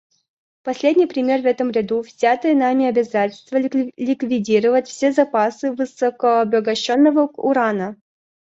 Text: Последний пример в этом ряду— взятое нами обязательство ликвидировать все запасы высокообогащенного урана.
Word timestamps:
Последний 0.63 1.05
пример 1.05 1.43
в 1.43 1.45
этом 1.45 1.69
ряду— 1.69 2.01
взятое 2.01 2.55
нами 2.55 2.87
обязательство 2.87 3.57
ликвидировать 3.57 4.87
все 4.87 5.11
запасы 5.11 5.73
высокообогащенного 5.73 7.27
урана. 7.37 7.97